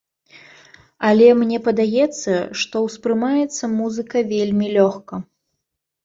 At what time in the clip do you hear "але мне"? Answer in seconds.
1.09-1.57